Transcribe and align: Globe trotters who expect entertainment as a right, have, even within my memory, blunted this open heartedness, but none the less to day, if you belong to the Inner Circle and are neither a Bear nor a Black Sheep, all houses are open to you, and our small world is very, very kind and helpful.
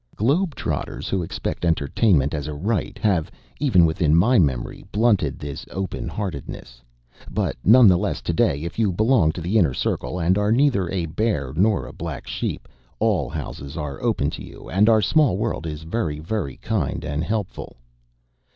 Globe 0.15 0.55
trotters 0.55 1.09
who 1.09 1.21
expect 1.21 1.63
entertainment 1.63 2.33
as 2.33 2.47
a 2.47 2.55
right, 2.55 2.97
have, 2.97 3.29
even 3.59 3.85
within 3.85 4.15
my 4.15 4.39
memory, 4.39 4.83
blunted 4.91 5.37
this 5.37 5.63
open 5.69 6.07
heartedness, 6.07 6.81
but 7.29 7.55
none 7.63 7.87
the 7.87 7.99
less 7.99 8.19
to 8.23 8.33
day, 8.33 8.63
if 8.63 8.79
you 8.79 8.91
belong 8.91 9.31
to 9.33 9.41
the 9.41 9.59
Inner 9.59 9.75
Circle 9.75 10.17
and 10.19 10.39
are 10.39 10.51
neither 10.51 10.89
a 10.89 11.05
Bear 11.05 11.53
nor 11.55 11.85
a 11.85 11.93
Black 11.93 12.25
Sheep, 12.25 12.67
all 12.97 13.29
houses 13.29 13.77
are 13.77 14.01
open 14.01 14.31
to 14.31 14.43
you, 14.43 14.71
and 14.71 14.89
our 14.89 15.03
small 15.03 15.37
world 15.37 15.67
is 15.67 15.83
very, 15.83 16.17
very 16.17 16.57
kind 16.57 17.05
and 17.05 17.23
helpful. 17.23 17.77